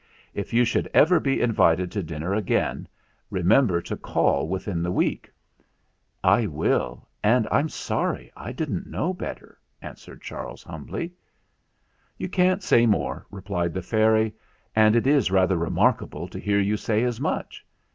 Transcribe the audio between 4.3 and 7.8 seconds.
within the week" "I will, and I'm